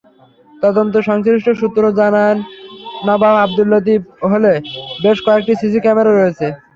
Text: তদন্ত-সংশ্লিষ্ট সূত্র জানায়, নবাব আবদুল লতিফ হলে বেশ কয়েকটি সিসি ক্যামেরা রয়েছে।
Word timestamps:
তদন্ত-সংশ্লিষ্ট 0.53 1.47
সূত্র 1.61 1.83
জানায়, 1.99 2.37
নবাব 3.07 3.35
আবদুল 3.43 3.67
লতিফ 3.71 4.01
হলে 4.31 4.53
বেশ 5.03 5.17
কয়েকটি 5.25 5.53
সিসি 5.61 5.79
ক্যামেরা 5.81 6.11
রয়েছে। 6.13 6.47